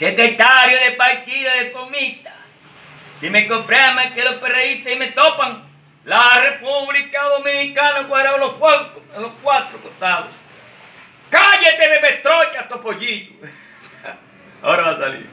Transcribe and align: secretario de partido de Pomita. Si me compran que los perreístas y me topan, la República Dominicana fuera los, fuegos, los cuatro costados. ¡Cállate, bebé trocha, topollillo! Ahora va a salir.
secretario 0.00 0.78
de 0.80 0.92
partido 0.92 1.52
de 1.52 1.66
Pomita. 1.66 2.34
Si 3.20 3.28
me 3.28 3.46
compran 3.46 4.14
que 4.14 4.24
los 4.24 4.36
perreístas 4.36 4.94
y 4.94 4.96
me 4.96 5.08
topan, 5.08 5.62
la 6.06 6.40
República 6.40 7.22
Dominicana 7.24 8.08
fuera 8.08 8.38
los, 8.38 8.56
fuegos, 8.56 8.92
los 9.18 9.32
cuatro 9.42 9.78
costados. 9.82 10.30
¡Cállate, 11.28 11.88
bebé 11.88 12.12
trocha, 12.22 12.66
topollillo! 12.66 13.32
Ahora 14.62 14.82
va 14.84 14.90
a 14.92 14.98
salir. 14.98 15.28